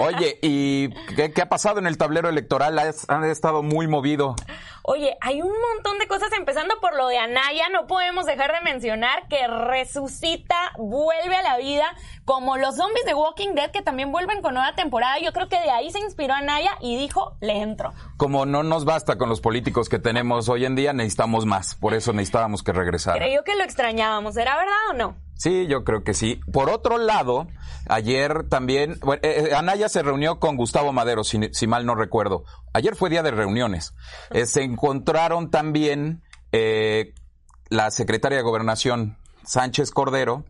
[0.00, 2.78] Oye, ¿y qué, qué, ha pasado en el tablero electoral?
[2.78, 4.34] Ha, estado muy movido.
[4.82, 8.60] Oye, hay un montón de cosas, empezando por lo de Anaya, no podemos dejar de
[8.62, 11.84] mencionar que resucita, vuelve a la vida,
[12.24, 15.18] como los zombies de Walking Dead que también vuelven con nueva temporada.
[15.18, 17.92] Yo creo que de ahí se inspiró Anaya y dijo, le entro.
[18.16, 21.74] Como no nos basta con los políticos que tenemos hoy en día, necesitamos más.
[21.74, 23.18] Por eso necesitábamos que regresara.
[23.18, 25.29] Creo que lo extrañábamos, ¿era verdad o no?
[25.40, 26.38] Sí, yo creo que sí.
[26.52, 27.46] Por otro lado,
[27.88, 32.44] ayer también, bueno, eh, eh, Anaya se reunió con Gustavo Madero, si, mal no recuerdo.
[32.74, 33.94] Ayer fue día de reuniones.
[34.32, 36.22] Eh, se encontraron también
[37.70, 40.44] la secretaria de Gobernación, Sánchez Cordero,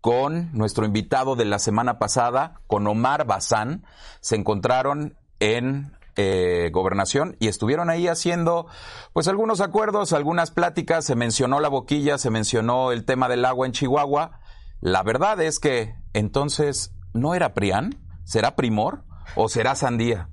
[0.00, 3.84] con nuestro invitado de la semana pasada, con Omar Bazán.
[4.22, 8.66] Se encontraron en eh, gobernación y estuvieron ahí haciendo
[9.14, 13.66] pues algunos acuerdos, algunas pláticas, se mencionó la boquilla, se mencionó el tema del agua
[13.66, 14.40] en Chihuahua.
[14.80, 20.28] La verdad es que entonces no era Prián, será Primor o será Sandía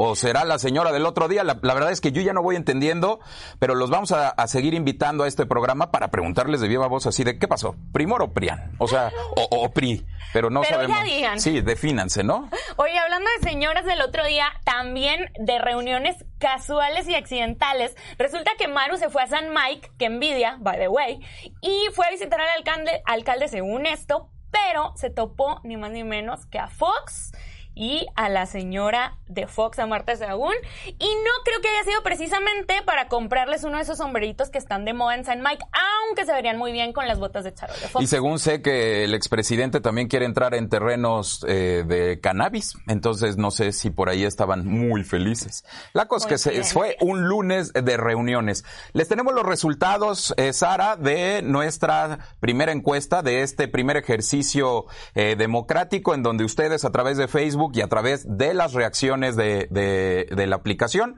[0.00, 1.42] o será la señora del otro día.
[1.42, 3.18] La, verdad es que yo ya no voy entendiendo,
[3.58, 7.24] pero los vamos a, seguir invitando a este programa para preguntarles de viva voz así
[7.24, 10.96] de qué pasó, Primor o Prián, o sea, o, PRI, pero no sabemos.
[11.38, 12.48] Sí, defínanse, ¿no?
[12.76, 18.68] Oye, hablando de señoras del otro día, también de reuniones casuales y accidentales, resulta que
[18.68, 21.18] Maru se fue a San Mike, que envidia, by the way,
[21.60, 26.04] y fue a visitar al alcalde, alcalde según esto, pero se topó ni más ni
[26.04, 27.32] menos que a Fox
[27.78, 30.54] y a la señora de Fox, a Marta Sagún.
[30.86, 34.84] Y no creo que haya sido precisamente para comprarles uno de esos sombreritos que están
[34.84, 35.64] de moda en San Mike,
[36.04, 38.02] aunque se verían muy bien con las botas de charol de Fox.
[38.02, 43.36] Y según sé que el expresidente también quiere entrar en terrenos eh, de cannabis, entonces
[43.36, 45.64] no sé si por ahí estaban muy felices.
[45.92, 48.64] La cosa es que se, fue un lunes de reuniones.
[48.92, 55.36] Les tenemos los resultados, eh, Sara, de nuestra primera encuesta, de este primer ejercicio eh,
[55.38, 59.68] democrático en donde ustedes a través de Facebook y a través de las reacciones de,
[59.70, 61.16] de, la aplicación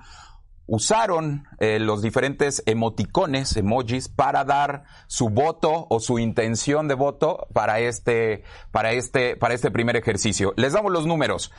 [0.66, 7.48] usaron eh, los diferentes emoticones, emojis, para dar su voto o su intención de voto
[7.52, 10.52] para este, para este, para este primer ejercicio.
[10.56, 11.52] Les damos los números.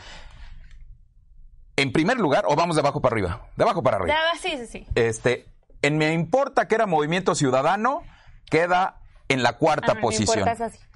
[1.76, 4.16] En primer lugar, o vamos de abajo para arriba, de abajo para arriba.
[4.42, 4.88] Sí, sí, sí.
[4.96, 5.46] Este,
[5.82, 8.04] en Me Importa que era Movimiento Ciudadano,
[8.50, 9.01] queda
[9.32, 10.48] en la cuarta ah, posición.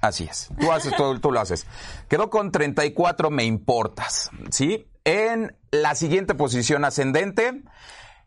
[0.01, 0.25] así.
[0.25, 0.49] es.
[0.59, 1.65] Tú haces todo, tú lo haces.
[2.09, 4.87] Quedó con 34 me importas, ¿sí?
[5.03, 7.63] En la siguiente posición ascendente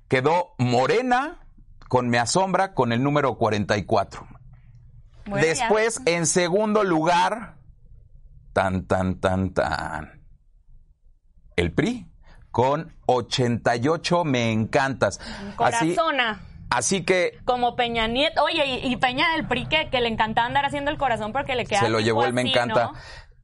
[0.09, 1.41] quedó Morena
[1.89, 4.27] con me asombra con el número 44.
[5.27, 7.57] Después, en segundo lugar,
[8.55, 10.23] tan, tan, tan, tan.
[11.57, 12.07] El PRI
[12.51, 15.21] con 88 me encantas.
[15.57, 16.31] Corazona.
[16.31, 16.58] Así
[17.05, 17.39] que.
[17.45, 18.43] Como Peña Nieto.
[18.43, 21.81] Oye, y, Peña del PRI que, le encantaba andar haciendo el corazón porque le queda.
[21.81, 22.93] Se lo llevó el Me Encanta.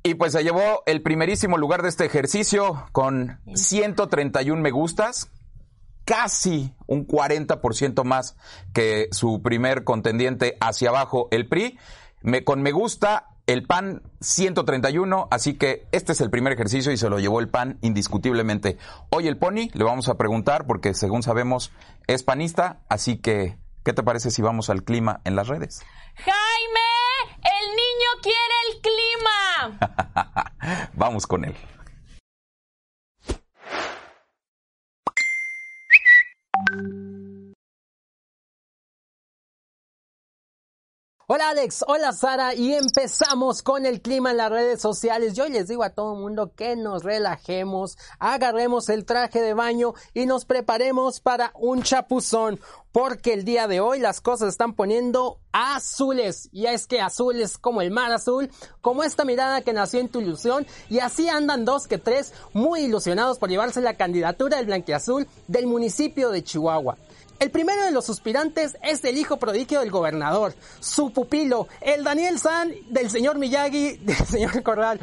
[0.03, 5.31] Y pues se llevó el primerísimo lugar de este ejercicio con 131 me gustas,
[6.05, 8.37] casi un 40% más
[8.75, 11.79] que su primer contendiente hacia abajo, el PRI.
[12.21, 16.97] Me, con me gusta el PAN 131, así que este es el primer ejercicio y
[16.97, 18.79] se lo llevó el PAN indiscutiblemente.
[19.11, 21.73] Hoy el Pony le vamos a preguntar porque según sabemos
[22.07, 25.83] es panista, así que ¿qué te parece si vamos al clima en las redes?
[26.17, 28.81] Jaime, el niño quiere el
[29.79, 30.91] clima.
[30.95, 31.55] vamos con él.
[41.35, 45.35] Hola Alex, hola Sara y empezamos con el clima en las redes sociales.
[45.35, 49.95] Yo les digo a todo el mundo que nos relajemos, agarremos el traje de baño
[50.13, 52.61] y nos preparemos para un chapuzón,
[52.93, 56.51] porque el día de hoy las cosas están poniendo azules.
[56.53, 58.49] Y es que azul es como el mar azul,
[58.81, 62.83] como esta mirada que nació en tu ilusión y así andan dos que tres muy
[62.83, 66.97] ilusionados por llevarse la candidatura del blanquiazul del municipio de Chihuahua.
[67.41, 72.39] El primero de los suspirantes es el hijo prodigio del gobernador, su pupilo, el Daniel
[72.39, 75.01] San del señor Miyagi, del señor Corral.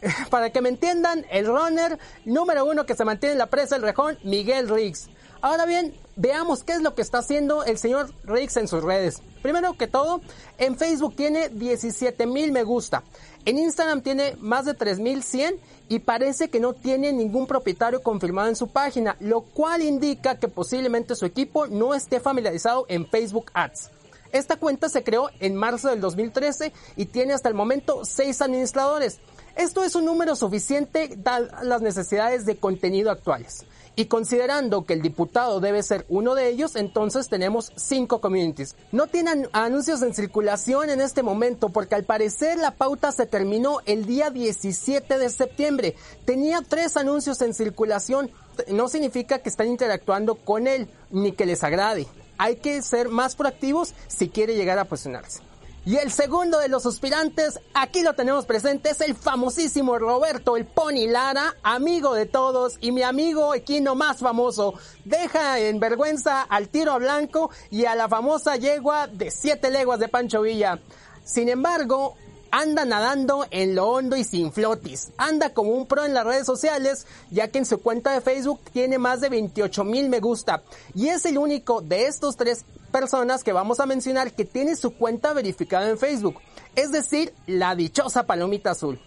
[0.30, 3.82] Para que me entiendan, el runner número uno que se mantiene en la presa del
[3.82, 5.08] rejón, Miguel Riggs.
[5.40, 9.22] Ahora bien, veamos qué es lo que está haciendo el señor Riggs en sus redes.
[9.42, 10.20] Primero que todo,
[10.58, 13.04] en Facebook tiene 17 mil me gusta.
[13.48, 15.58] En Instagram tiene más de 3100
[15.88, 20.48] y parece que no tiene ningún propietario confirmado en su página, lo cual indica que
[20.48, 23.88] posiblemente su equipo no esté familiarizado en Facebook Ads.
[24.32, 29.18] Esta cuenta se creó en marzo del 2013 y tiene hasta el momento 6 administradores.
[29.56, 33.64] Esto es un número suficiente dadas las necesidades de contenido actuales.
[33.98, 38.76] Y considerando que el diputado debe ser uno de ellos, entonces tenemos cinco communities.
[38.92, 43.78] No tienen anuncios en circulación en este momento porque al parecer la pauta se terminó
[43.86, 45.96] el día 17 de septiembre.
[46.24, 48.30] Tenía tres anuncios en circulación.
[48.68, 52.06] No significa que están interactuando con él ni que les agrade.
[52.38, 55.47] Hay que ser más proactivos si quiere llegar a posicionarse.
[55.88, 60.66] Y el segundo de los suspirantes, aquí lo tenemos presente, es el famosísimo Roberto el
[60.66, 64.74] Pony Lara, amigo de todos y mi amigo equino más famoso.
[65.06, 69.98] Deja en vergüenza al tiro a blanco y a la famosa yegua de siete leguas
[69.98, 70.78] de Pancho Villa.
[71.24, 72.16] Sin embargo,
[72.50, 75.10] anda nadando en lo hondo y sin flotis.
[75.16, 78.60] Anda como un pro en las redes sociales, ya que en su cuenta de Facebook
[78.72, 80.62] tiene más de 28 mil me gusta.
[80.94, 84.94] Y es el único de estos tres personas que vamos a mencionar que tiene su
[84.94, 86.40] cuenta verificada en Facebook,
[86.74, 89.00] es decir, la dichosa palomita azul.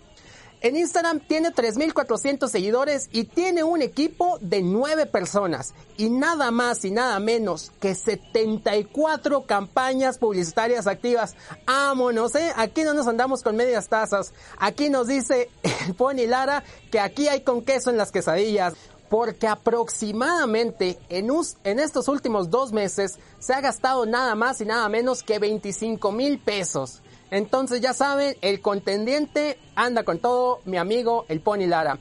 [0.61, 6.85] En Instagram tiene 3.400 seguidores y tiene un equipo de 9 personas y nada más
[6.85, 11.35] y nada menos que 74 campañas publicitarias activas.
[11.65, 12.53] Vámonos, ¿eh?
[12.55, 14.33] Aquí no nos andamos con medias tazas.
[14.59, 15.49] Aquí nos dice
[15.97, 18.75] Pony Lara que aquí hay con queso en las quesadillas
[19.09, 21.29] porque aproximadamente en,
[21.63, 26.11] en, estos últimos dos meses se ha gastado nada más y nada menos que 25
[26.11, 27.01] mil pesos.
[27.31, 31.97] Entonces ya saben, el contendiente anda con todo, mi amigo el Pony Lara.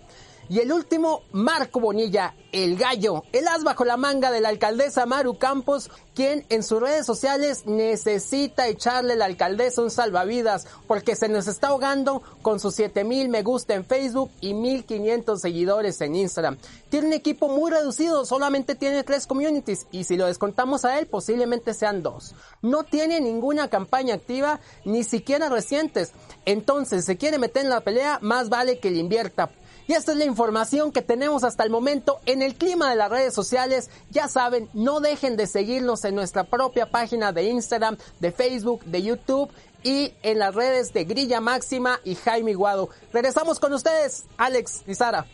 [0.50, 5.06] Y el último, Marco Bonilla, el gallo, el as bajo la manga de la alcaldesa
[5.06, 11.14] Maru Campos, quien en sus redes sociales necesita echarle a la alcaldesa un salvavidas porque
[11.14, 16.16] se nos está ahogando con sus 7000 me gusta en Facebook y 1500 seguidores en
[16.16, 16.58] Instagram.
[16.88, 21.06] Tiene un equipo muy reducido, solamente tiene tres communities y si lo descontamos a él
[21.06, 22.34] posiblemente sean dos.
[22.60, 26.10] No tiene ninguna campaña activa, ni siquiera recientes.
[26.44, 29.48] Entonces, se quiere meter en la pelea, más vale que le invierta
[29.90, 33.10] y esta es la información que tenemos hasta el momento en el clima de las
[33.10, 33.90] redes sociales.
[34.10, 39.02] Ya saben, no dejen de seguirnos en nuestra propia página de Instagram, de Facebook, de
[39.02, 39.50] YouTube
[39.82, 42.90] y en las redes de Grilla Máxima y Jaime Guado.
[43.12, 45.26] Regresamos con ustedes, Alex y Sara.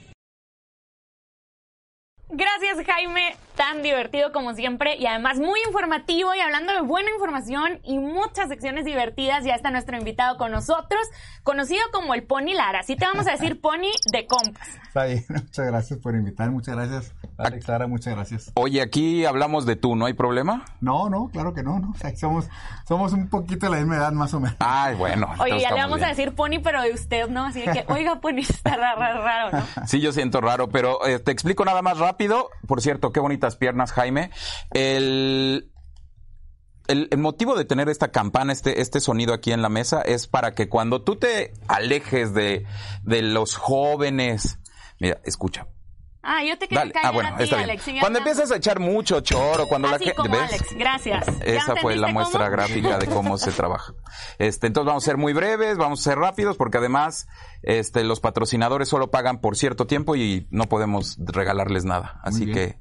[2.31, 7.81] Gracias Jaime, tan divertido como siempre y además muy informativo y hablando de buena información
[7.83, 11.01] y muchas secciones divertidas, ya está nuestro invitado con nosotros,
[11.43, 14.69] conocido como el Pony Lara, así te vamos a decir Pony de compas.
[14.87, 18.53] Está bien, muchas gracias por invitar, muchas gracias Alex Lara, muchas gracias.
[18.55, 20.65] Oye, aquí hablamos de tú, ¿no hay problema?
[20.81, 22.49] No, no, claro que no, no, somos,
[22.87, 24.57] somos un poquito de la misma edad más o menos.
[24.61, 25.29] Ay, bueno.
[25.39, 27.45] Oye, ya le vamos a decir Pony, pero de usted, ¿no?
[27.45, 29.87] Así que, oiga, Pony, está raro, raro, ¿no?
[29.87, 33.57] Sí, yo siento raro, pero eh, te explico nada más rápido por cierto, qué bonitas
[33.57, 34.31] piernas, Jaime.
[34.73, 35.71] El,
[36.89, 40.55] el, motivo de tener esta campana, este, este sonido aquí en la mesa, es para
[40.55, 42.67] que cuando tú te alejes de,
[43.03, 44.59] de los jóvenes,
[45.01, 45.67] mira, escucha.
[46.29, 48.01] Ah, yo te quería ah, bueno, está bien.
[48.01, 50.29] Cuando empiezas a echar mucho choro, cuando Así la gente.
[50.29, 51.25] Como Alex, gracias.
[51.45, 53.95] Esa fue la muestra gráfica de cómo se trabaja.
[54.39, 57.29] Este, entonces vamos a ser muy breves, vamos a ser rápidos, porque además,
[57.63, 62.21] este, los patrocinadores solo pagan por cierto tiempo y no podemos regalarles nada.
[62.25, 62.81] Así que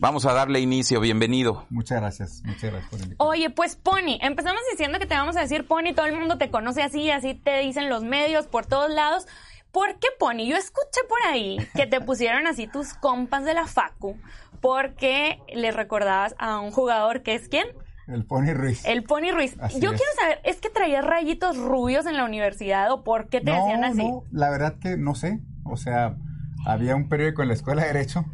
[0.00, 1.66] Vamos a darle inicio, bienvenido.
[1.68, 5.66] Muchas gracias, muchas gracias por Oye, pues Pony, empezamos diciendo que te vamos a decir
[5.66, 9.26] Pony, todo el mundo te conoce así, así te dicen los medios por todos lados.
[9.70, 10.46] ¿Por qué Pony?
[10.46, 14.16] Yo escuché por ahí que te pusieron así tus compas de la Facu
[14.62, 17.66] porque le recordabas a un jugador que es quién?
[18.08, 18.82] El Pony Ruiz.
[18.86, 19.54] El Pony Ruiz.
[19.74, 23.50] Yo quiero saber, ¿es que traías rayitos rubios en la universidad o por qué te
[23.50, 23.98] decían así?
[23.98, 25.40] No, la verdad que no sé.
[25.64, 26.16] O sea,
[26.64, 28.24] había un periódico en la escuela de Derecho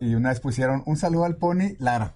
[0.00, 2.14] y, una vez pusieron un saludo al Pony Lara.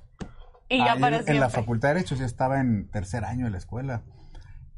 [0.69, 1.33] Y ya apareció.
[1.33, 4.03] En la Facultad de Derecho, yo estaba en tercer año de la escuela.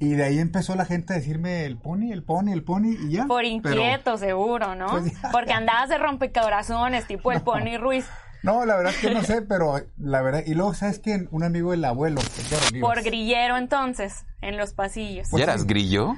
[0.01, 3.11] Y de ahí empezó la gente a decirme el pony, el pony, el pony y
[3.13, 3.27] ya.
[3.27, 4.89] Por inquieto, seguro, ¿no?
[4.89, 8.07] Pues Porque andabas de rompecorazones, tipo el pony Ruiz.
[8.43, 10.43] No, la verdad es que no sé, pero la verdad.
[10.47, 11.29] Y luego, ¿sabes quién?
[11.31, 12.21] Un amigo del abuelo.
[12.81, 15.29] Por grillero, entonces, en los pasillos.
[15.33, 16.17] ¿Ya eras grillo?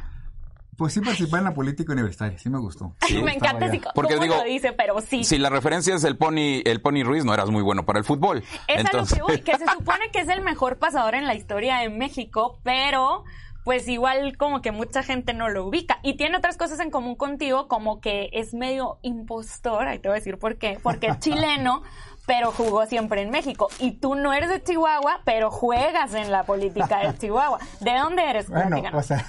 [0.77, 2.95] Pues sí participé en la política universitaria, sí me gustó.
[3.25, 5.25] me encanta así Porque digo, lo dice, pero sí.
[5.25, 8.05] Si la referencia es el Pony, el Pony Ruiz, no eras muy bueno para el
[8.05, 8.45] fútbol.
[8.69, 9.19] Es Entonces...
[9.19, 12.59] lo que que se supone que es el mejor pasador en la historia de México,
[12.63, 13.25] pero
[13.65, 15.99] pues igual como que mucha gente no lo ubica.
[16.03, 20.17] Y tiene otras cosas en común contigo, como que es medio impostor, ahí te voy
[20.17, 21.83] a decir por qué, porque es chileno,
[22.27, 23.69] pero jugó siempre en México.
[23.81, 27.59] Y tú no eres de Chihuahua, pero juegas en la política de Chihuahua.
[27.81, 28.49] ¿De dónde eres?
[28.49, 29.27] Bueno, o sea,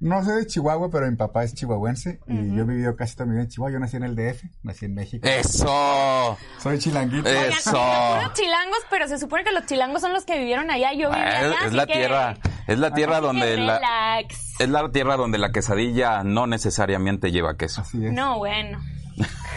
[0.00, 3.26] No soy de Chihuahua, pero mi papá es chihuahuense y yo he vivido casi toda
[3.26, 3.72] mi vida en Chihuahua.
[3.72, 5.26] Yo nací en el DF, nací en México.
[5.28, 6.38] ¡Eso!
[6.58, 7.28] Soy chilanguito.
[7.28, 7.72] Oigan, Eso.
[7.72, 10.92] puros chilangos, pero se supone que los chilangos son los que vivieron allá.
[10.92, 11.48] Yo viví Ah, allá.
[11.50, 12.36] es así la que- tierra,
[12.68, 14.60] es la tierra donde la, relax.
[14.60, 17.80] es la tierra donde la quesadilla no necesariamente lleva queso.
[17.80, 18.12] Así es.
[18.12, 18.78] No, bueno.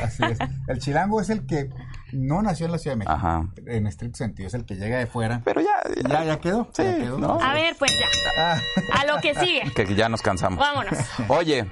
[0.03, 0.39] Así es.
[0.67, 1.69] El chilango es el que
[2.13, 3.13] no nació en la Ciudad de México.
[3.13, 3.47] Ajá.
[3.65, 5.41] En estricto sentido, es el que llega de fuera.
[5.43, 5.69] Pero ya,
[6.03, 6.67] ya, Ya, ya quedó.
[6.73, 7.17] Sí, ya quedó.
[7.17, 7.39] ¿no?
[7.41, 8.07] A ver, pues ya.
[8.37, 8.59] Ah,
[8.99, 9.63] A lo que sigue.
[9.75, 10.59] que ya nos cansamos.
[10.59, 10.97] Vámonos.
[11.29, 11.69] Oye,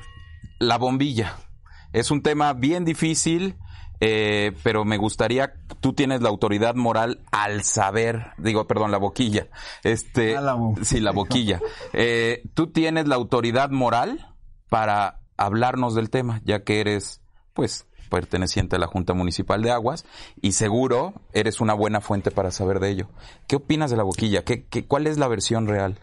[0.59, 1.35] la bombilla.
[1.93, 3.55] Es un tema bien difícil,
[3.99, 9.47] eh, pero me gustaría, tú tienes la autoridad moral al saber, digo, perdón, la boquilla.
[9.83, 11.59] Este, Ah, la sí, la boquilla.
[11.93, 14.35] Eh, tú tienes la autoridad moral
[14.69, 17.21] para hablarnos del tema, ya que eres,
[17.53, 20.05] pues, perteneciente a la Junta Municipal de Aguas
[20.41, 23.09] y seguro eres una buena fuente para saber de ello.
[23.47, 24.43] ¿Qué opinas de la boquilla?
[24.43, 25.99] ¿Qué, qué, cuál es la versión real?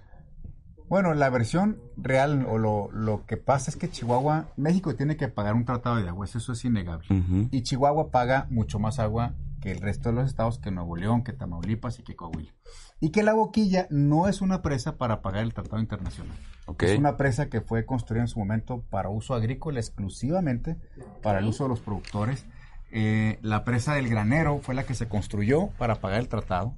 [0.89, 5.27] Bueno, la versión real o lo, lo que pasa es que Chihuahua, México tiene que
[5.27, 7.09] pagar un tratado de aguas, eso es innegable.
[7.51, 9.35] Y Chihuahua paga mucho más agua
[9.67, 12.53] que el resto de los estados, que Nuevo León, que Tamaulipas y que Coahuila.
[13.01, 16.37] Y que la boquilla no es una presa para pagar el tratado internacional.
[16.79, 20.77] Es una presa que fue construida en su momento para uso agrícola exclusivamente,
[21.21, 22.47] para el uso de los productores.
[22.93, 26.77] Eh, la presa del granero fue la que se construyó para pagar el tratado.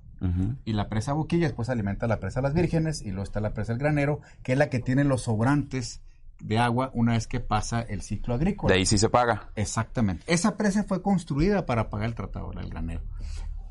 [0.65, 3.75] Y la presa Boquilla después alimenta la presa Las Vírgenes y luego está la presa
[3.75, 6.01] El Granero, que es la que tiene los sobrantes
[6.41, 8.73] de agua una vez que pasa el ciclo agrícola.
[8.73, 9.51] De ahí sí se paga.
[9.57, 10.25] Exactamente.
[10.27, 13.03] Esa presa fue construida para pagar el tratado del Granero.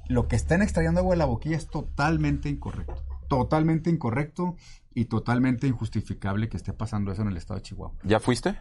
[0.08, 3.04] Lo que están extrayendo agua de la Boquilla es totalmente incorrecto.
[3.28, 4.56] Totalmente incorrecto
[4.94, 7.98] y totalmente injustificable que esté pasando eso en el estado de Chihuahua.
[8.04, 8.58] ¿Ya fuiste?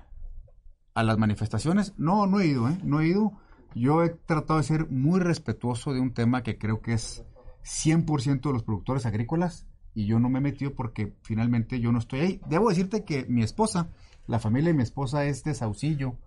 [0.95, 2.79] A las manifestaciones, no, no he ido, ¿eh?
[2.83, 3.33] No he ido.
[3.75, 7.25] Yo he tratado de ser muy respetuoso de un tema que creo que es
[7.63, 11.99] 100% de los productores agrícolas y yo no me he metido porque finalmente yo no
[11.99, 12.41] estoy ahí.
[12.47, 13.89] Debo decirte que mi esposa,
[14.27, 16.19] la familia de mi esposa es de Saucillo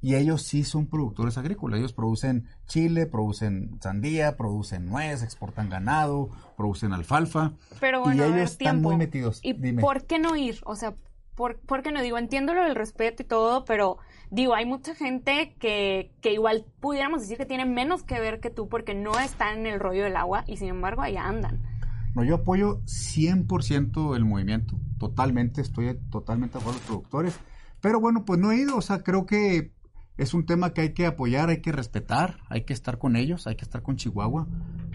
[0.00, 1.80] y ellos sí son productores agrícolas.
[1.80, 7.54] Ellos producen chile, producen sandía, producen nuez, exportan ganado, producen alfalfa.
[7.80, 9.40] Pero bueno, y a ellos ver, están muy metidos.
[9.42, 9.82] ¿Y Dime.
[9.82, 10.60] por qué no ir?
[10.64, 10.94] O sea,
[11.34, 12.02] ¿por, por qué no?
[12.02, 13.98] Digo, entiendo lo del respeto y todo, pero
[14.30, 18.50] digo, hay mucha gente que, que igual pudiéramos decir que tiene menos que ver que
[18.50, 21.75] tú porque no están en el rollo del agua y sin embargo allá andan.
[22.16, 27.38] No, yo apoyo 100% el movimiento, totalmente, estoy totalmente a favor de los productores,
[27.82, 29.74] pero bueno, pues no he ido, o sea, creo que
[30.16, 33.46] es un tema que hay que apoyar, hay que respetar, hay que estar con ellos,
[33.46, 34.46] hay que estar con Chihuahua,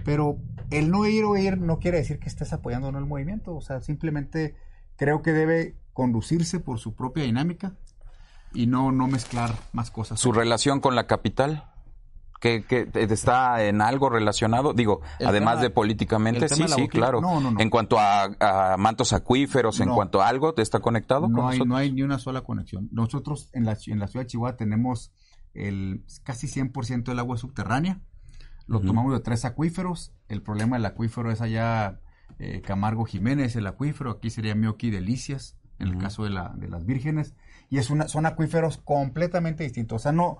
[0.04, 0.40] pero
[0.72, 3.56] el no ir o ir no quiere decir que estés apoyando o no el movimiento,
[3.56, 4.56] o sea, simplemente
[4.96, 7.76] creo que debe conducirse por su propia dinámica
[8.52, 10.20] y no, no mezclar más cosas.
[10.20, 11.71] su relación con la capital
[12.42, 16.88] que, que está en algo relacionado digo El además tema- de políticamente sí de sí
[16.90, 17.60] claro No, no, no.
[17.62, 21.42] en cuanto a, a mantos acuíferos en cuanto a algo te está conectado con no
[21.44, 21.68] hay, nosotros?
[21.68, 22.90] no hay ni una sola conexión.
[22.92, 25.14] Nosotros en la, en la ciudad de Chihuahua tenemos
[25.54, 28.02] el casi 100% del agua subterránea.
[28.68, 30.14] Lo tomamos de tres acuíferos.
[30.30, 32.00] El problema del acuífero es allá
[32.40, 34.12] eh, Camargo Jiménez, el acuífero.
[34.12, 37.36] Aquí sería Mioqui Delicias, en el caso de, la, de las vírgenes.
[37.70, 39.98] Y es una, son acuíferos completamente distintos.
[39.98, 40.38] O sea, no...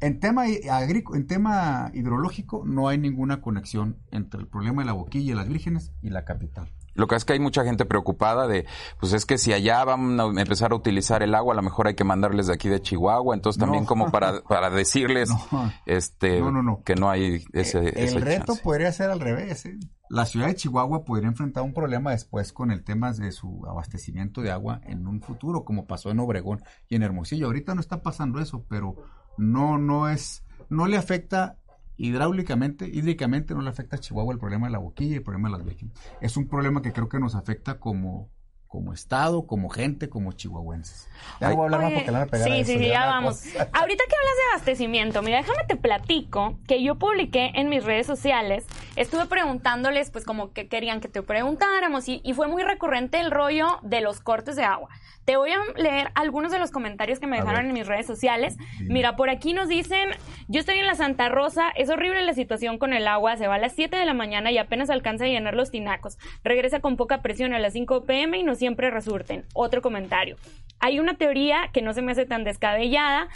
[0.00, 5.32] En tema, en tema hidrológico no hay ninguna conexión entre el problema de la boquilla
[5.32, 6.68] y las vírgenes y la capital.
[6.94, 8.64] Lo que es que hay mucha gente preocupada de,
[8.98, 11.88] pues es que si allá van a empezar a utilizar el agua, a lo mejor
[11.88, 13.88] hay que mandarles de aquí de Chihuahua, entonces también No.
[13.88, 15.70] como para, para decirles No.
[15.84, 18.62] este No, que no hay ese, Eh, ese el reto chance.
[18.62, 19.66] podría ser al revés.
[19.66, 19.76] ¿eh?
[20.08, 24.40] La ciudad de Chihuahua podría enfrentar un problema después con el tema de su abastecimiento
[24.40, 27.44] de agua en un futuro, como pasó en Obregón y en Hermosillo.
[27.46, 28.94] Ahorita no está pasando eso, pero
[29.36, 31.56] no, no es, no le afecta
[31.96, 35.48] hidráulicamente, hídricamente no le afecta a Chihuahua el problema de la boquilla y el problema
[35.48, 35.94] de las vírgenes.
[36.20, 38.30] Es un problema que creo que nos afecta como,
[38.68, 41.08] como estado, como gente, como chihuahuenses.
[41.40, 42.78] Ya no voy a hablar más porque le van a pegar a sí, eso, sí,
[42.78, 43.44] sí, ya vamos.
[43.54, 48.06] Ahorita que hablas de abastecimiento, mira, déjame te platico que yo publiqué en mis redes
[48.06, 53.20] sociales, estuve preguntándoles pues como que querían que te preguntáramos y, y fue muy recurrente
[53.20, 54.90] el rollo de los cortes de agua.
[55.26, 58.56] Te voy a leer algunos de los comentarios que me dejaron en mis redes sociales.
[58.78, 58.94] Dime.
[58.94, 60.10] Mira, por aquí nos dicen,
[60.46, 63.56] yo estoy en la Santa Rosa, es horrible la situación con el agua, se va
[63.56, 66.16] a las 7 de la mañana y apenas alcanza a llenar los tinacos.
[66.44, 69.44] Regresa con poca presión a las 5 pm y no siempre resurten.
[69.54, 70.36] Otro comentario.
[70.80, 73.28] Hay una teoría que no se me hace tan descabellada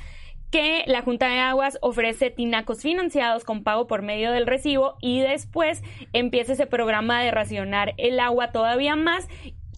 [0.50, 5.20] que la Junta de Aguas ofrece tinacos financiados con pago por medio del recibo y
[5.20, 9.28] después empieza ese programa de racionar el agua todavía más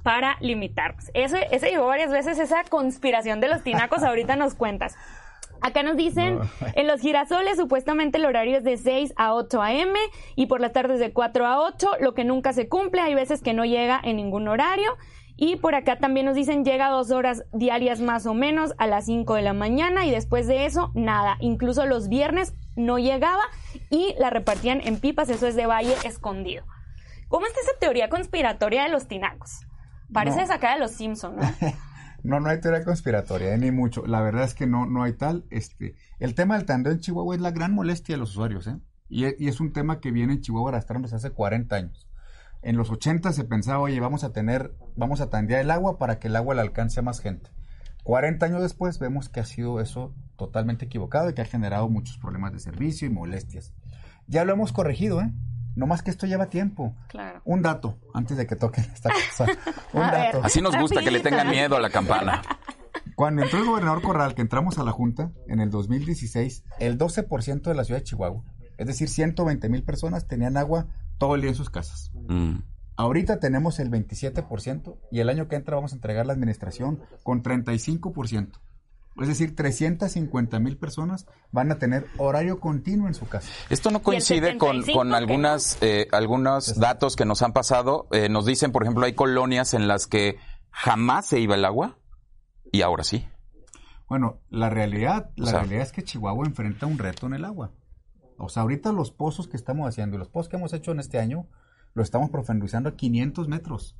[0.03, 1.11] para limitarnos.
[1.13, 4.97] Ese, ese llegó varias veces, esa conspiración de los tinacos, ahorita nos cuentas.
[5.61, 6.49] Acá nos dicen, No.
[6.75, 9.99] en los girasoles supuestamente el horario es de 6 a 8 a.m.
[10.35, 13.43] y por las tardes de 4 a 8, lo que nunca se cumple, hay veces
[13.43, 14.97] que no llega en ningún horario.
[15.37, 19.07] Y por acá también nos dicen llega dos horas diarias más o menos a las
[19.07, 21.37] 5 de la mañana y después de eso nada.
[21.41, 23.43] Incluso los viernes no llegaba
[23.91, 26.65] y la repartían en pipas, eso es de Valle Escondido.
[27.29, 29.61] ¿Cómo está esa teoría conspiratoria de los tinacos?
[30.13, 30.47] Parece No.
[30.47, 31.43] sacada de los Simpsons, ¿no?
[32.25, 34.07] No, no hay teoría conspiratoria, eh, ni mucho.
[34.07, 35.45] La verdad es que no, no hay tal.
[35.51, 38.77] Este, el tema del tandeo en Chihuahua es la gran molestia de los usuarios, ¿eh?
[39.09, 42.07] Y, e- y es un tema que viene en Chihuahua arrastrándose hace 40 años.
[42.63, 46.19] En los 80 se pensaba, oye, vamos a tener, vamos a tandear el agua para
[46.19, 47.51] que el agua le alcance a más gente.
[48.05, 52.19] 40 años después vemos que ha sido eso totalmente equivocado y que ha generado muchos
[52.19, 53.73] problemas de servicio y molestias.
[54.27, 55.33] Ya lo hemos corregido, ¿eh?
[55.75, 56.95] No más que esto lleva tiempo.
[57.09, 57.41] Claro.
[57.45, 59.47] Un dato, antes de que toquen esta cosa.
[59.93, 60.11] Un ver.
[60.11, 60.45] dato.
[60.45, 62.43] Así nos gusta que le tengan miedo a la campana.
[63.17, 67.63] Cuando entró el gobernador Corral, que entramos a la Junta en el 2016, el 12%
[67.63, 68.43] de la ciudad de Chihuahua,
[68.79, 70.89] es decir, 120 mil personas, tenían agua
[71.23, 72.11] todo el día en sus casas.
[72.29, 72.57] Mm.
[72.97, 77.43] Ahorita tenemos el 27% y el año que entra vamos a entregar la administración con
[77.43, 78.61] 35%.
[79.21, 83.49] Es decir, 350 mil personas van a tener horario continuo en su casa.
[83.71, 88.09] Esto no coincide con, 75 con que algunas, eh, algunos datos que nos han pasado.
[88.11, 90.37] Eh, nos dicen, por ejemplo, hay colonias en las que
[90.71, 91.99] jamás se iba el agua
[92.73, 93.27] y ahora sí.
[94.09, 97.45] Bueno, la realidad, la O sea- realidad es que Chihuahua enfrenta un reto en el
[97.45, 97.71] agua.
[98.43, 101.01] O sea, ahorita los pozos que estamos haciendo y los pozos que hemos hecho en
[101.01, 101.47] este año,
[101.95, 103.97] lo estamos profundizando a 500 metros.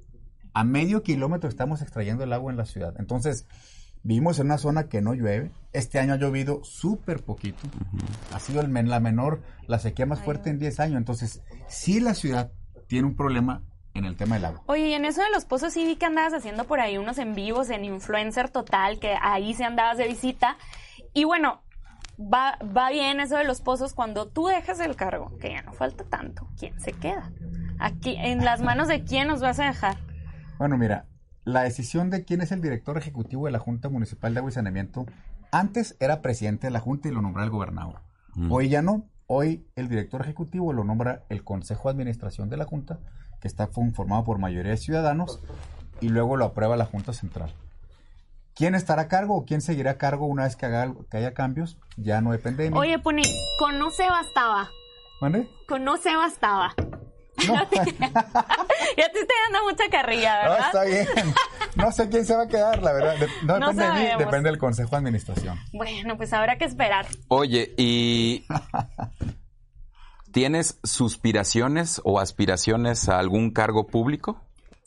[0.55, 2.95] A medio kilómetro estamos extrayendo el agua en la ciudad.
[2.99, 3.47] Entonces,
[4.03, 5.51] vivimos en una zona que no llueve.
[5.73, 7.59] Este año ha llovido súper poquito.
[8.35, 10.97] Ha sido el men- la menor, la sequía más fuerte en 10 años.
[10.99, 12.51] Entonces, sí la ciudad
[12.89, 13.63] tiene un problema
[13.95, 14.63] en el tema del agua.
[14.67, 17.19] Oye, y en eso de los pozos sí vi que andabas haciendo por ahí unos
[17.19, 20.57] en vivos en Influencer Total, que ahí se andabas de visita.
[21.15, 21.63] Y bueno,
[22.19, 25.73] va, va bien eso de los pozos cuando tú dejas el cargo, que ya no
[25.73, 26.49] falta tanto.
[26.59, 27.31] ¿Quién se queda?
[27.79, 29.97] Aquí, en las manos de quién nos vas a dejar.
[30.59, 31.07] Bueno, mira,
[31.45, 34.55] la decisión de quién es el director ejecutivo de la Junta Municipal de Agua y
[34.55, 35.07] Saneamiento,
[35.51, 38.01] antes era presidente de la Junta y lo nombraba el gobernador.
[38.49, 39.09] Hoy ya no.
[39.27, 43.01] Hoy el director ejecutivo lo nombra el Consejo de Administración de la Junta,
[43.41, 45.41] que está formado por mayoría de ciudadanos,
[46.01, 47.53] y luego lo aprueba la Junta Central.
[48.55, 51.33] ¿Quién estará a cargo o quién seguirá a cargo una vez que, haga, que haya
[51.35, 51.79] cambios?
[51.97, 52.79] Ya no depende de mí.
[52.79, 53.23] Oye, pone,
[53.59, 54.69] con no se bastaba.
[55.21, 55.49] ¿Mande?
[55.67, 56.75] Con no se bastaba.
[57.47, 57.55] No.
[58.95, 60.67] Ya te estoy dando mucha carrilla, No, ¿verdad?
[60.67, 61.07] está bien.
[61.77, 63.17] No sé quién se va a quedar, la verdad.
[63.19, 65.59] De- no No depende de mí, depende del Consejo de Administración.
[65.73, 67.07] Bueno, pues habrá que esperar.
[67.29, 68.45] Oye, ¿y
[70.33, 74.41] tienes suspiraciones o aspiraciones a algún cargo público?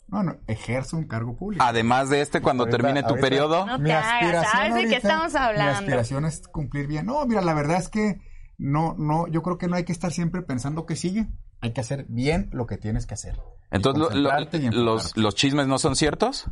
[0.08, 1.64] No, no, ejerzo un cargo público.
[1.64, 3.66] Además de este, cuando Ahorita- termine tu ahorita- periodo.
[3.66, 5.78] No te hagas, ¿sabes de qué estamos Mi hablando?
[5.80, 7.06] aspiración es cumplir bien.
[7.06, 8.20] No, mira, la verdad es que
[8.56, 11.26] no, no, yo creo que no hay que estar siempre pensando que sigue.
[11.60, 13.38] Hay que hacer bien lo que tienes que hacer.
[13.70, 16.46] Entonces, lo- lo- los, los chismes no son ciertos?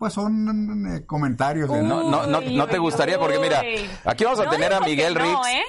[0.00, 1.70] Pues son eh, comentarios.
[1.70, 3.60] de- No, no, no, no te gustaría, porque mira,
[4.06, 5.38] aquí vamos a No tener a Miguel no, Rix.
[5.52, 5.62] ¿eh?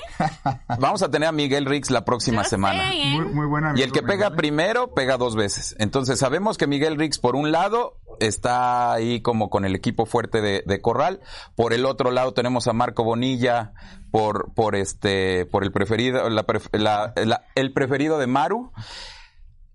[0.79, 2.89] Vamos a tener a Miguel Rix la próxima Yo semana.
[2.91, 3.05] sé, ¿eh?
[3.11, 3.73] Muy, muy buena.
[3.75, 5.75] Y el que pega primero, pega dos veces.
[5.79, 10.39] Entonces sabemos que Miguel Rix, por un lado, está ahí como con el equipo fuerte
[10.41, 11.19] de, de Corral.
[11.57, 13.73] Por el otro lado tenemos a Marco Bonilla
[14.11, 18.71] por, por este, por el preferido, la pref- la- la- el preferido de Maru.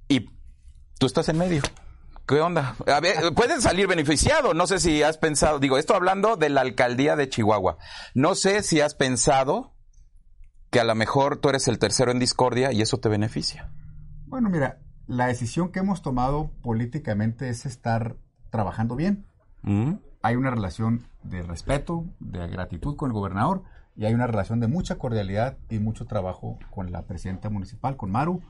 [0.09, 0.31] Y
[0.99, 1.61] tú estás en medio.
[2.27, 2.75] ¿Qué onda?
[2.87, 4.53] A ver, puedes salir beneficiado.
[4.55, 7.79] No sé si has pensado, digo, esto hablando de la alcaldía de Chihuahua.
[8.15, 9.75] No sé si has pensado
[10.71, 13.71] que a lo mejor tú eres el tercero en discordia y eso te beneficia.
[14.27, 18.17] Bueno, mira, la decisión que hemos tomado políticamente es estar
[18.51, 19.27] trabajando bien.
[19.62, 19.95] ¿Mm?
[20.27, 23.62] hay una relación de respeto, de gratitud con el gobernador
[23.95, 28.11] y hay una relación de mucha cordialidad y mucho trabajo con la presidenta municipal, con
[28.11, 28.43] Maru,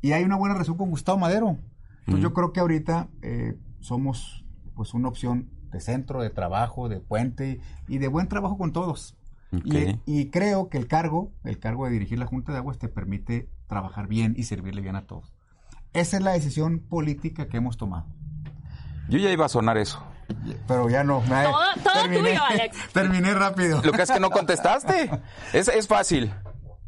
[0.00, 1.58] y hay una buena relación con Gustavo Madero.
[2.02, 7.00] Entonces yo creo que ahorita eh, somos pues una opción de centro, de trabajo, de
[7.00, 9.16] puente y de buen trabajo con todos.
[10.06, 13.50] Y, creo que el cargo, el cargo de dirigir la Junta de Aguas te permite
[13.66, 15.34] trabajar bien y servirle bien a todos.
[15.92, 18.06] Esa es la decisión política que hemos tomado.
[19.10, 20.02] Yo ya iba a sonar eso.
[20.66, 21.20] Pero ya no.
[21.20, 22.76] me- Todo- todo tuyo, Alex.
[22.94, 23.82] Terminé rápido.
[23.84, 25.10] Lo que es que no contestaste.
[25.52, 26.32] Es, es fácil.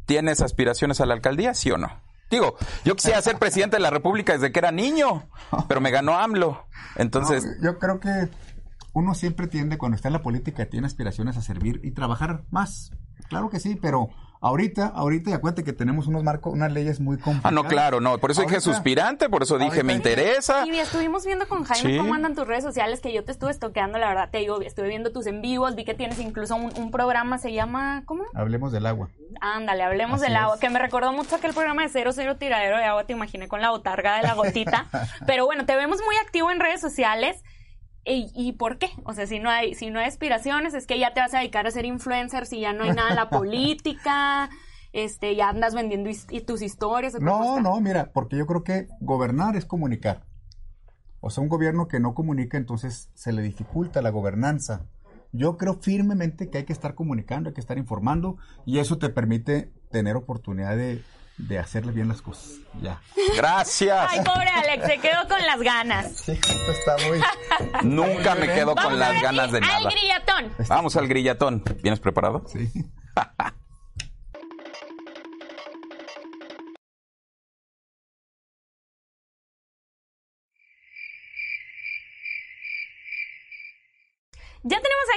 [0.07, 1.89] ¿Tienes aspiraciones a la alcaldía, sí o no?
[2.29, 5.29] Digo, yo quisiera ser presidente de la República desde que era niño,
[5.67, 6.65] pero me ganó AMLO.
[6.95, 8.29] Entonces, yo creo que
[8.93, 12.91] uno siempre tiende, cuando está en la política, tiene aspiraciones a servir y trabajar más.
[13.29, 14.09] Claro que sí, pero
[14.47, 17.53] ahorita, ahorita, y acuérdate que tenemos unos marcos, unas leyes muy ah, complicadas.
[17.53, 18.17] no, claro, no.
[18.19, 20.65] Por eso dije suspirante, por eso dije ahorita- me interesa.
[20.67, 21.97] Y estuvimos viendo con Jaime Sí.
[21.97, 24.87] cómo andan tus redes sociales, que yo te estuve estoqueando, la verdad, te digo, estuve
[24.87, 28.23] viendo tus en vivos, vi que tienes incluso un, un programa, se llama, ¿cómo?
[28.33, 29.09] Hablemos del agua.
[29.41, 32.77] Ándale, hablemos Así del agua, que me recordó mucho aquel programa de Cero Cero Tiradero
[32.77, 34.85] de Agua, te imaginé con la botarga de la gotita.
[35.27, 37.43] Pero bueno, te vemos muy activo en redes sociales
[38.05, 38.89] ¿Y, y por qué?
[39.03, 41.39] O sea, si no hay, si no hay aspiraciones, es que ya te vas a
[41.39, 44.49] dedicar a ser influencer, si ya no hay nada en la política,
[44.93, 47.15] este, ya andas vendiendo his- y tus historias.
[47.15, 50.23] ¿o cómo No, no, mira, porque yo creo que gobernar es comunicar.
[51.19, 54.85] O sea, un gobierno que no comunica, entonces se le dificulta la gobernanza.
[55.31, 59.09] Yo creo firmemente que hay que estar comunicando, hay que estar informando, y eso te
[59.09, 61.01] permite tener oportunidad de,
[61.37, 62.59] de hacerle bien las cosas.
[62.81, 63.01] Ya.
[63.35, 64.07] Gracias.
[64.09, 66.11] Ay, pobre Alex, se quedó con las ganas.
[66.17, 67.19] Sí, esto está muy...
[67.83, 69.89] Nunca me quedo Vamos con las ganas de al nada.
[69.89, 70.53] grillatón.
[70.67, 71.63] Vamos al grillatón.
[71.81, 72.43] ¿Vienes preparado?
[72.47, 72.69] Sí.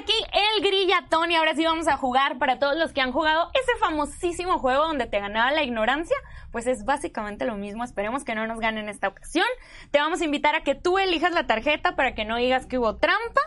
[0.01, 3.51] aquí el grillatón y ahora sí vamos a jugar para todos los que han jugado
[3.55, 6.17] ese famosísimo juego donde te ganaba la ignorancia.
[6.53, 7.85] Pues es básicamente lo mismo.
[7.85, 9.47] Esperemos que no nos ganen esta ocasión.
[9.91, 12.79] Te vamos a invitar a que tú elijas la tarjeta para que no digas que
[12.79, 13.41] hubo trampa.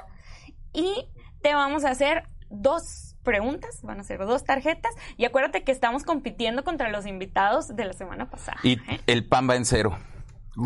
[0.73, 1.07] Y
[1.41, 3.81] te vamos a hacer dos preguntas.
[3.83, 4.93] Van a ser dos tarjetas.
[5.17, 8.57] Y acuérdate que estamos compitiendo contra los invitados de la semana pasada.
[8.63, 9.01] Y ¿eh?
[9.07, 9.97] el pan va en cero.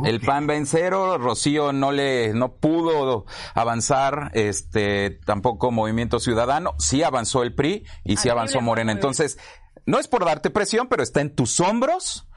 [0.04, 6.74] El pan va en cero, Rocío no le, no pudo avanzar, este, tampoco Movimiento Ciudadano,
[6.80, 8.92] sí avanzó el PRI y sí avanzó Morena.
[8.92, 9.38] Entonces,
[9.86, 12.28] no es por darte presión, pero está en tus hombros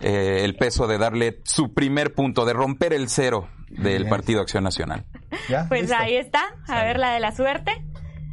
[0.00, 4.10] eh, el peso de darle su primer punto, de romper el cero del bien.
[4.10, 5.06] Partido Acción Nacional.
[5.48, 5.66] ¿Ya?
[5.68, 5.96] Pues ¿Listo?
[5.96, 6.42] ahí está.
[6.68, 7.72] A ver la de la suerte.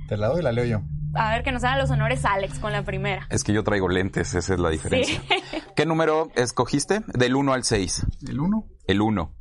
[0.08, 0.82] Te la doy y la leo yo.
[1.16, 3.28] A ver que nos haga los honores Alex con la primera.
[3.30, 5.22] Es que yo traigo lentes, esa es la diferencia.
[5.28, 5.62] Sí.
[5.76, 7.02] ¿Qué número escogiste?
[7.08, 8.06] Del 1 al 6.
[8.28, 8.66] ¿El uno?
[8.88, 9.34] El 1.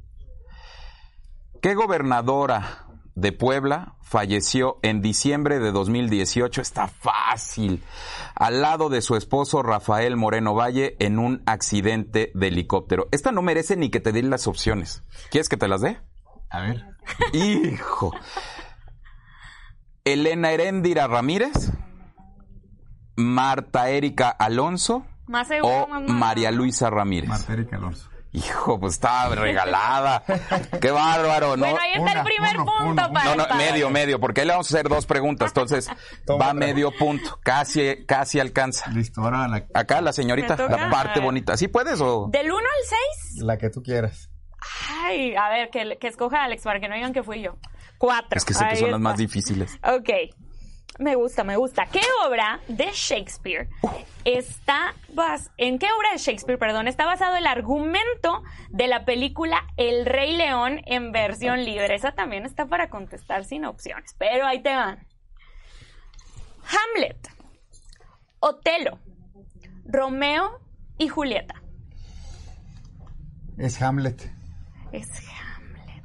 [1.61, 6.63] ¿Qué gobernadora de Puebla falleció en diciembre de 2018?
[6.63, 7.83] Está fácil.
[8.35, 13.09] Al lado de su esposo Rafael Moreno Valle en un accidente de helicóptero.
[13.11, 15.03] Esta no merece ni que te den las opciones.
[15.31, 15.99] ¿Quieres que te las dé?
[16.51, 16.87] A ver.
[17.33, 18.15] Hijo.
[20.13, 21.73] Elena Heréndira Ramírez,
[23.17, 26.03] Marta Erika Alonso Más seguro, o más.
[26.09, 27.29] María Luisa Ramírez.
[27.29, 28.09] Marta Erika Alonso.
[28.31, 30.23] Hijo, pues estaba regalada.
[30.81, 31.65] Qué bárbaro, ¿no?
[31.65, 34.43] Bueno, ahí está Una, el primer uno, punto uno, para No, no, medio, medio, porque
[34.43, 35.89] ahí le vamos a hacer dos preguntas, entonces
[36.27, 36.67] Toma va otra.
[36.67, 38.91] medio punto, casi, casi alcanza.
[38.91, 41.57] Listo, ahora la, Acá la señorita, la parte bonita.
[41.57, 42.29] ¿Sí puedes o?
[42.31, 42.85] Del 1 al
[43.33, 43.43] 6.
[43.45, 44.31] la que tú quieras.
[44.91, 47.57] Ay, a ver, que, que escoja Alex para que no digan que fui yo.
[47.99, 48.29] 4.
[48.37, 49.79] Es que sé que son las más difíciles.
[49.83, 50.11] Ok.
[50.99, 51.87] Me gusta, me gusta.
[51.87, 53.69] ¿Qué obra de Shakespeare
[54.25, 59.65] está bas en qué obra de Shakespeare, perdón, está basado el argumento de la película
[59.77, 61.95] El Rey León en versión libre?
[61.95, 65.07] Esa también está para contestar sin opciones, pero ahí te van.
[66.65, 67.29] Hamlet,
[68.41, 68.99] Otelo,
[69.85, 70.59] Romeo
[70.99, 71.63] y Julieta.
[73.57, 74.38] Es Hamlet.
[74.93, 75.09] Es
[75.57, 76.05] Hamlet.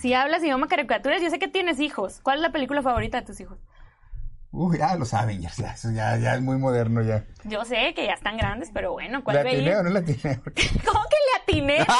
[0.00, 2.20] Si hablas idioma caricaturas, yo sé que tienes hijos.
[2.22, 3.58] ¿Cuál es la película favorita de tus hijos?
[4.50, 7.24] Uy, ya los Avengers, ya, ya, ya es muy moderno ya.
[7.44, 10.40] Yo sé que ya están grandes, pero bueno, ¿cuál ¿La atiné o no la atiné?
[10.86, 11.86] ¿Cómo que le atiné?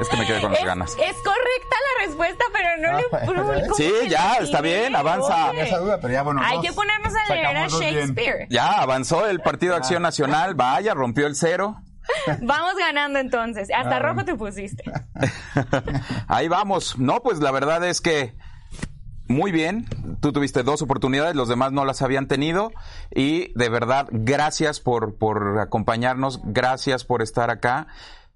[0.00, 0.90] Es que me quedé con las es, ganas.
[0.94, 3.24] es correcta la respuesta, pero no Ah, le...
[3.26, 3.68] bueno, ¿cómo ¿ves?
[3.68, 5.44] que Sí, ya, está bien, avanza.
[5.44, 6.40] Oye, Tenía esa duda, pero ya bueno.
[6.42, 6.66] Hay dos.
[6.66, 7.68] que ponernos a leer a bien.
[7.68, 8.46] Shakespeare.
[8.50, 11.76] Ya avanzó el Partido Acción Nacional, vaya, rompió el cero.
[12.42, 13.68] Vamos ganando entonces.
[13.74, 14.82] Hasta rojo te pusiste.
[16.28, 16.98] Ahí vamos.
[16.98, 18.34] No, pues la verdad es que
[19.28, 19.86] muy bien.
[20.20, 22.72] Tú tuviste dos oportunidades, los demás no las habían tenido.
[23.14, 27.86] Y de verdad, gracias por, por acompañarnos, gracias por estar acá.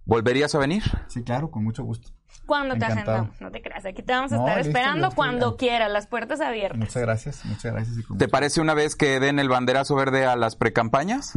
[0.05, 0.85] ¿Volverías a venir?
[1.09, 2.11] Sí, claro, con mucho gusto.
[2.46, 3.85] Cuando te agendamos, no te creas.
[3.87, 6.79] Aquí te vamos a No, estar listo, esperando cuando quieras, las puertas abiertas.
[6.79, 7.98] Muchas gracias, muchas gracias.
[7.98, 11.37] y ¿Te mucho- parece una vez que den el banderazo verde a las precampañas?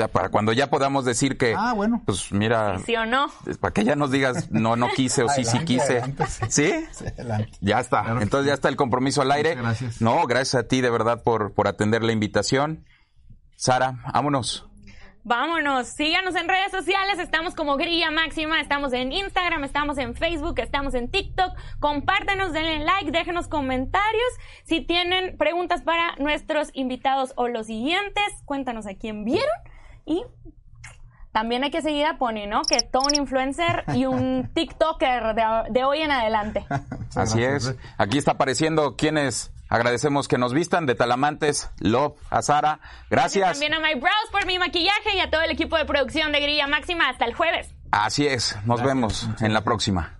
[0.00, 2.00] O sea, para cuando ya podamos decir que, Ah, bueno.
[2.06, 3.26] pues mira, ¿Sí o no?
[3.60, 5.98] para que ya nos digas, no, no quise o sí, sí quise.
[5.98, 6.44] adelante, sí.
[6.48, 6.84] ¿Sí?
[6.92, 7.50] Sí, adelante.
[7.60, 8.02] Ya está.
[8.04, 8.48] Claro Entonces sí.
[8.48, 9.56] ya está el compromiso al aire.
[9.56, 10.00] Gracias.
[10.00, 12.86] No, gracias a ti de verdad por, por atender la invitación.
[13.56, 14.66] Sara, vámonos.
[15.22, 20.58] Vámonos, síganos en redes sociales, estamos como Grilla Máxima, estamos en Instagram, estamos en Facebook,
[20.60, 24.32] estamos en TikTok, compártanos, denle like, déjenos comentarios,
[24.64, 29.44] si tienen preguntas para nuestros invitados o los siguientes, cuéntanos a quién vieron
[30.06, 30.22] y
[31.32, 32.62] también hay que seguir a Pony, ¿no?
[32.62, 36.66] Que todo un influencer y un TikToker de, de hoy en adelante.
[37.14, 37.68] Así gracias, es.
[37.70, 37.78] eh.
[37.98, 42.80] Aquí está apareciendo quienes agradecemos que nos vistan de Talamantes, Love, a Sara.
[43.10, 43.52] Gracias.
[43.52, 46.40] También a My Brows por mi maquillaje y a todo el equipo de producción de
[46.40, 47.08] Grilla Máxima.
[47.08, 47.72] Hasta el jueves.
[47.92, 48.56] Así es.
[48.66, 48.86] Nos Gracias.
[48.86, 50.16] vemos en la próxima.